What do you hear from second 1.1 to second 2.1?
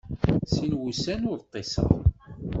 ur ṭṭiseɣ.